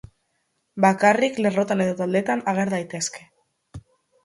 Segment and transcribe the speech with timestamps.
[0.85, 3.31] Bakarrik, lerrotan edo taldetan ager daitezke.